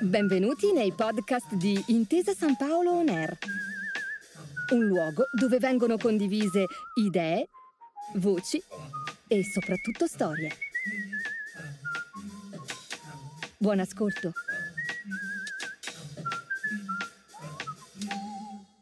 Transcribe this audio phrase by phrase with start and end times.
[0.00, 3.36] Benvenuti nei podcast di Intesa San Paolo On Air,
[4.72, 7.48] un luogo dove vengono condivise idee,
[8.14, 8.62] voci
[9.26, 10.50] e soprattutto storie.
[13.58, 14.32] Buon ascolto.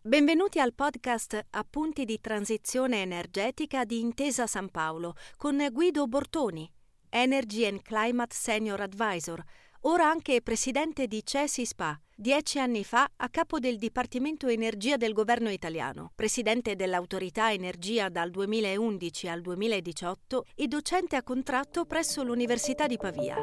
[0.00, 6.68] Benvenuti al podcast Appunti di transizione energetica di Intesa San Paolo con Guido Bortoni,
[7.10, 9.42] Energy and Climate Senior Advisor,
[9.82, 15.12] ora anche presidente di CESI SPA, dieci anni fa a capo del Dipartimento Energia del
[15.12, 22.86] governo italiano, presidente dell'Autorità Energia dal 2011 al 2018 e docente a contratto presso l'Università
[22.86, 23.36] di Pavia.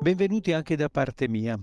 [0.00, 1.60] Benvenuti anche da parte mia.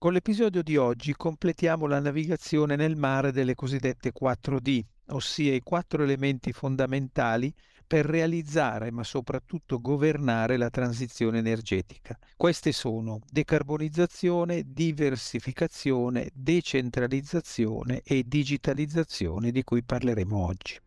[0.00, 6.04] Con l'episodio di oggi completiamo la navigazione nel mare delle cosiddette 4D, ossia i quattro
[6.04, 7.52] elementi fondamentali
[7.84, 12.16] per realizzare ma soprattutto governare la transizione energetica.
[12.36, 20.78] Queste sono decarbonizzazione, diversificazione, decentralizzazione e digitalizzazione di cui parleremo oggi.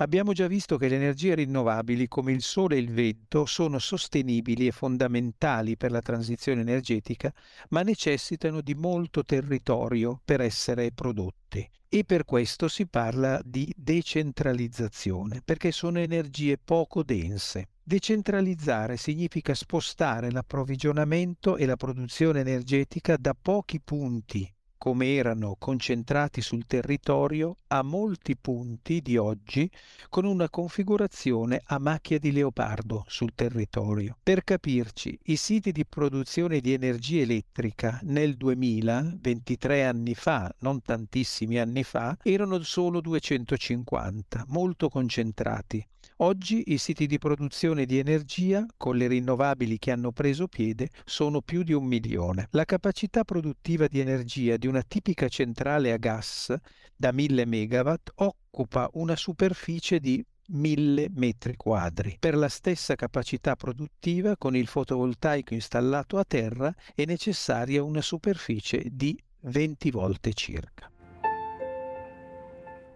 [0.00, 4.68] Abbiamo già visto che le energie rinnovabili come il sole e il vento sono sostenibili
[4.68, 7.34] e fondamentali per la transizione energetica,
[7.70, 11.70] ma necessitano di molto territorio per essere prodotte.
[11.88, 17.70] E per questo si parla di decentralizzazione, perché sono energie poco dense.
[17.82, 24.48] Decentralizzare significa spostare l'approvvigionamento e la produzione energetica da pochi punti
[24.78, 29.70] come erano concentrati sul territorio a molti punti di oggi
[30.08, 34.16] con una configurazione a macchia di leopardo sul territorio.
[34.22, 40.80] Per capirci, i siti di produzione di energia elettrica nel 2000, 23 anni fa, non
[40.80, 45.84] tantissimi anni fa, erano solo 250, molto concentrati.
[46.20, 51.40] Oggi i siti di produzione di energia, con le rinnovabili che hanno preso piede, sono
[51.42, 52.48] più di un milione.
[52.50, 56.52] La capacità produttiva di energia di una tipica centrale a gas
[56.96, 62.16] da 1000 MW occupa una superficie di 1000 metri quadri.
[62.18, 68.82] Per la stessa capacità produttiva, con il fotovoltaico installato a terra, è necessaria una superficie
[68.90, 70.90] di 20 volte circa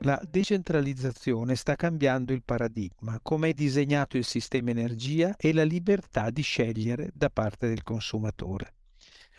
[0.02, 6.30] la decentralizzazione sta cambiando il paradigma, come è disegnato il sistema energia e la libertà
[6.30, 8.74] di scegliere da parte del consumatore.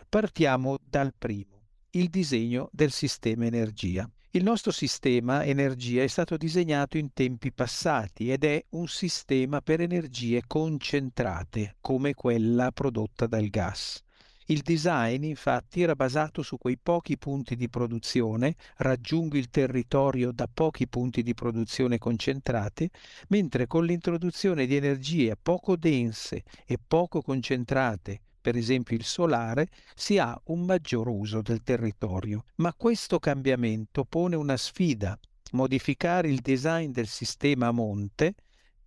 [0.08, 4.10] Partiamo dal primo, il disegno del sistema energia.
[4.32, 9.82] Il nostro sistema energia è stato disegnato in tempi passati ed è un sistema per
[9.82, 14.02] energie concentrate, come quella prodotta dal gas.
[14.48, 20.50] Il design infatti era basato su quei pochi punti di produzione, raggiungo il territorio da
[20.54, 22.90] pochi punti di produzione concentrati,
[23.30, 30.18] mentre con l'introduzione di energie poco dense e poco concentrate, per esempio il solare, si
[30.18, 32.44] ha un maggior uso del territorio.
[32.56, 35.18] Ma questo cambiamento pone una sfida,
[35.52, 38.36] modificare il design del sistema a monte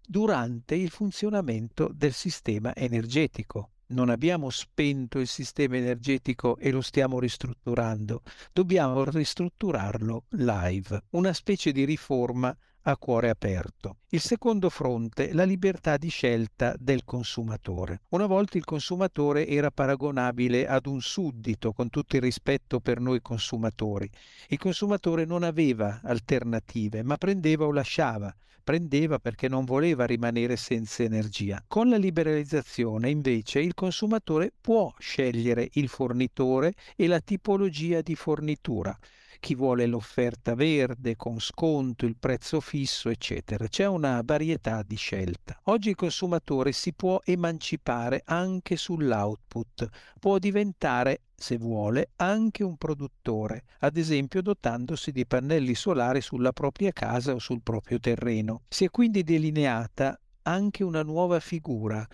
[0.06, 7.18] durante il funzionamento del sistema energetico non abbiamo spento il sistema energetico e lo stiamo
[7.18, 12.56] ristrutturando, dobbiamo ristrutturarlo live, una specie di riforma
[12.88, 13.98] a cuore aperto.
[14.10, 18.02] Il secondo fronte, la libertà di scelta del consumatore.
[18.10, 23.20] Una volta il consumatore era paragonabile ad un suddito, con tutto il rispetto per noi
[23.20, 24.08] consumatori.
[24.48, 28.32] Il consumatore non aveva alternative, ma prendeva o lasciava.
[28.66, 31.62] Prendeva perché non voleva rimanere senza energia.
[31.68, 38.98] Con la liberalizzazione, invece, il consumatore può scegliere il fornitore e la tipologia di fornitura
[39.40, 43.68] chi vuole l'offerta verde con sconto, il prezzo fisso, eccetera.
[43.68, 45.58] C'è una varietà di scelta.
[45.64, 49.88] Oggi il consumatore si può emancipare anche sull'output,
[50.18, 56.92] può diventare se vuole, anche un produttore, ad esempio dotandosi di pannelli solari sulla propria
[56.92, 58.62] casa o sul proprio terreno.
[58.68, 62.06] Si è quindi delineata anche una nuova figura,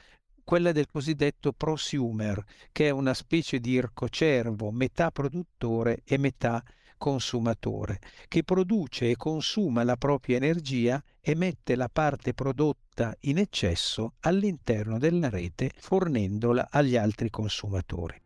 [0.45, 2.43] quella del cosiddetto prosumer,
[2.73, 6.63] che è una specie di ircocervo, metà produttore e metà
[7.03, 14.13] consumatore, che produce e consuma la propria energia e mette la parte prodotta in eccesso
[14.21, 18.21] all'interno della rete fornendola agli altri consumatori.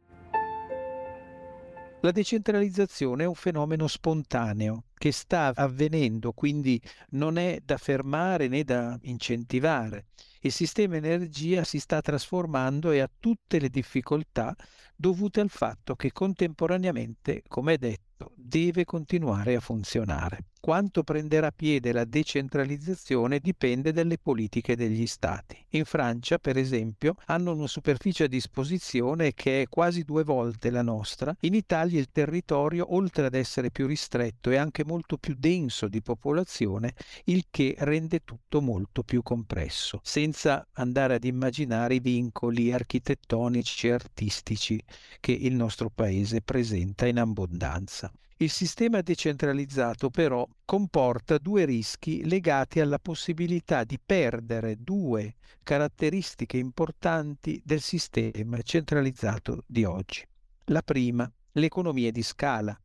[2.03, 6.79] La decentralizzazione è un fenomeno spontaneo che sta avvenendo, quindi
[7.13, 10.05] non è da fermare né da incentivare.
[10.47, 14.55] Il sistema energia si sta trasformando e ha tutte le difficoltà
[14.95, 20.45] dovute al fatto che contemporaneamente, come detto, deve continuare a funzionare.
[20.59, 25.65] Quanto prenderà piede la decentralizzazione dipende dalle politiche degli Stati.
[25.71, 30.83] In Francia, per esempio, hanno una superficie a disposizione che è quasi due volte la
[30.83, 31.37] nostra.
[31.41, 36.03] In Italia il territorio, oltre ad essere più ristretto, è anche molto più denso di
[36.03, 36.95] popolazione,
[37.25, 40.36] il che rende tutto molto più compresso, senza
[40.73, 44.83] andare ad immaginare i vincoli architettonici e artistici
[45.21, 48.13] che il nostro paese presenta in abbondanza.
[48.39, 57.61] Il sistema decentralizzato però comporta due rischi legati alla possibilità di perdere due caratteristiche importanti
[57.65, 60.23] del sistema centralizzato di oggi.
[60.67, 62.79] La prima, l'economia di scala.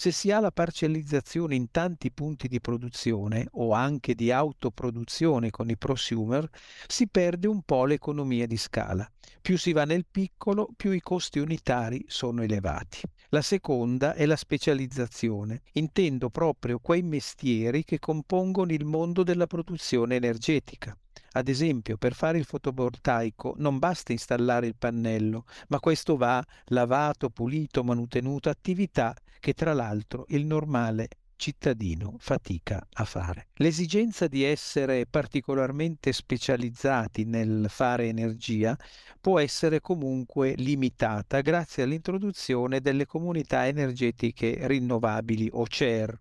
[0.00, 5.70] Se si ha la parcellizzazione in tanti punti di produzione o anche di autoproduzione con
[5.70, 6.48] i prosumer,
[6.86, 9.10] si perde un po' l'economia di scala.
[9.42, 13.00] Più si va nel piccolo, più i costi unitari sono elevati.
[13.30, 15.62] La seconda è la specializzazione.
[15.72, 20.96] Intendo proprio quei mestieri che compongono il mondo della produzione energetica.
[21.32, 27.30] Ad esempio, per fare il fotovoltaico non basta installare il pannello, ma questo va lavato,
[27.30, 31.08] pulito, manutenuto, attività che tra l'altro il normale
[31.38, 33.48] cittadino fatica a fare.
[33.54, 38.76] L'esigenza di essere particolarmente specializzati nel fare energia
[39.20, 46.20] può essere comunque limitata grazie all'introduzione delle comunità energetiche rinnovabili o CER.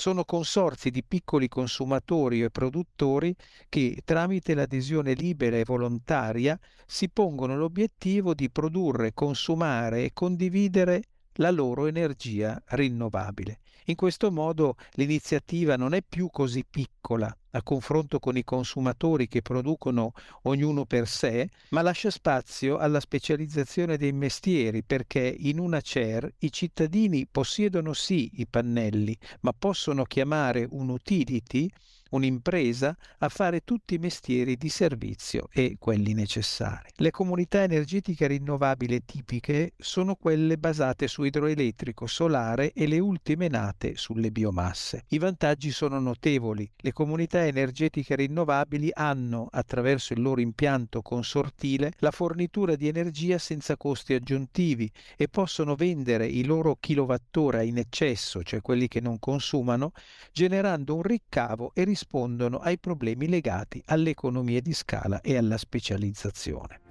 [0.00, 3.36] Sono consorzi di piccoli consumatori e produttori
[3.68, 11.02] che tramite l'adesione libera e volontaria si pongono l'obiettivo di produrre, consumare e condividere
[11.34, 13.58] la loro energia rinnovabile.
[13.88, 19.42] In questo modo l'iniziativa non è più così piccola a confronto con i consumatori che
[19.42, 20.12] producono
[20.42, 26.52] ognuno per sé, ma lascia spazio alla specializzazione dei mestieri perché in una CER i
[26.52, 31.70] cittadini possiedono sì i pannelli, ma possono chiamare un utility
[32.10, 36.88] un'impresa a fare tutti i mestieri di servizio e quelli necessari.
[36.96, 43.96] Le comunità energetiche rinnovabili tipiche sono quelle basate su idroelettrico, solare e le ultime nate
[43.96, 45.04] sulle biomasse.
[45.08, 46.70] I vantaggi sono notevoli.
[46.76, 53.76] Le comunità energetiche rinnovabili hanno, attraverso il loro impianto consortile, la fornitura di energia senza
[53.76, 59.92] costi aggiuntivi e possono vendere i loro kilowattora in eccesso, cioè quelli che non consumano,
[60.32, 66.89] generando un ricavo e rispondono ai problemi legati all'economia di scala e alla specializzazione.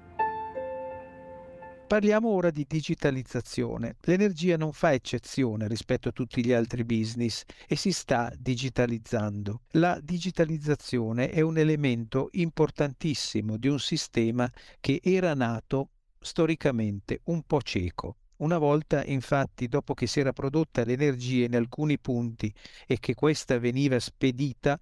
[1.89, 3.95] Parliamo ora di digitalizzazione.
[4.01, 9.61] L'energia non fa eccezione rispetto a tutti gli altri business e si sta digitalizzando.
[9.71, 14.47] La digitalizzazione è un elemento importantissimo di un sistema
[14.79, 15.89] che era nato
[16.19, 18.17] storicamente un po' cieco.
[18.35, 22.53] Una volta, infatti, dopo che si era prodotta l'energia in alcuni punti
[22.85, 24.79] e che questa veniva spedita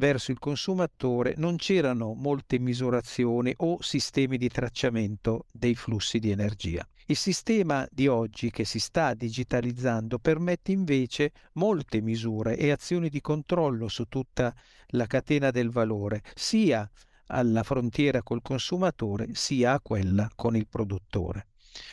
[0.00, 6.84] verso il consumatore, non c'erano molte misurazioni o sistemi di tracciamento dei flussi di energia.
[7.04, 13.20] Il sistema di oggi che si sta digitalizzando permette invece molte misure e azioni di
[13.20, 14.54] controllo su tutta
[14.92, 16.88] la catena del valore, sia
[17.26, 21.48] alla frontiera col consumatore sia a quella con il produttore.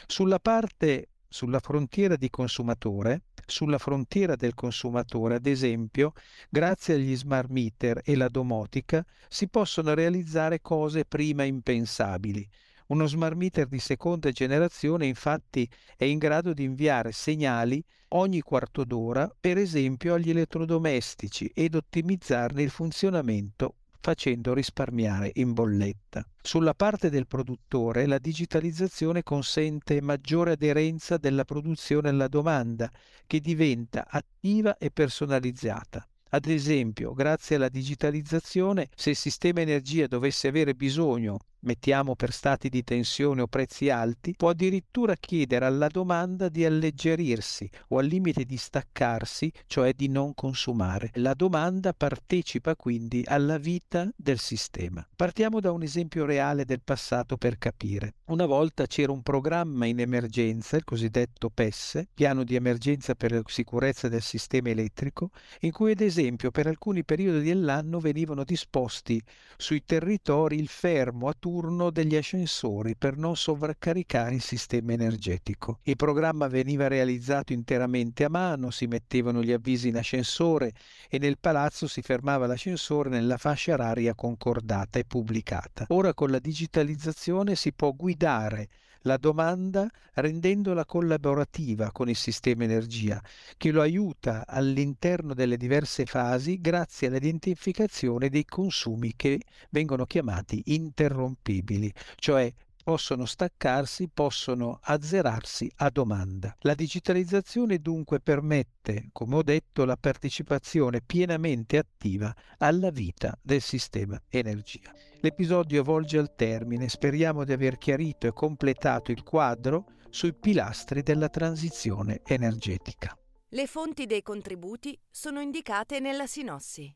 [0.08, 6.14] Sulla parte, sulla frontiera di consumatore, sulla frontiera del consumatore, ad esempio,
[6.50, 12.48] grazie agli smart meter e la domotica, si possono realizzare cose prima impensabili.
[12.88, 18.84] Uno smart meter di seconda generazione infatti è in grado di inviare segnali ogni quarto
[18.84, 26.26] d'ora, per esempio agli elettrodomestici, ed ottimizzarne il funzionamento facendo risparmiare in bolletta.
[26.42, 32.92] Sulla parte del produttore la digitalizzazione consente maggiore aderenza della produzione alla domanda,
[33.26, 36.08] che diventa attiva e personalizzata.
[36.30, 42.70] Ad esempio, grazie alla digitalizzazione, se il sistema energia dovesse avere bisogno mettiamo per stati
[42.70, 48.44] di tensione o prezzi alti, può addirittura chiedere alla domanda di alleggerirsi o al limite
[48.44, 51.12] di staccarsi, cioè di non consumare.
[51.16, 55.06] La domanda partecipa quindi alla vita del sistema.
[55.16, 58.16] Partiamo da un esempio reale del passato per capire.
[58.26, 63.42] Una volta c'era un programma in emergenza, il cosiddetto PES, piano di emergenza per la
[63.46, 69.22] sicurezza del sistema elettrico, in cui ad esempio per alcuni periodi dell'anno venivano disposti
[69.56, 75.80] sui territori il fermo a turno degli ascensori per non sovraccaricare il sistema energetico.
[75.84, 80.74] Il programma veniva realizzato interamente a mano, si mettevano gli avvisi in ascensore
[81.08, 85.86] e nel palazzo si fermava l'ascensore nella fascia oraria concordata e pubblicata.
[85.88, 88.68] Ora con la digitalizzazione si può guidare
[89.08, 93.24] la domanda rendendola collaborativa con il sistema energia,
[93.56, 101.92] che lo aiuta all'interno delle diverse fasi grazie all'identificazione dei consumi che vengono chiamati interrompibili,
[102.18, 102.54] cioè
[102.88, 106.56] possono staccarsi, possono azzerarsi a domanda.
[106.62, 114.18] La digitalizzazione dunque permette, come ho detto, la partecipazione pienamente attiva alla vita del sistema
[114.30, 114.94] energia.
[115.20, 121.28] L'episodio volge al termine, speriamo di aver chiarito e completato il quadro sui pilastri della
[121.28, 123.18] transizione energetica.
[123.50, 126.96] Le fonti dei contributi sono indicate nella sinossi.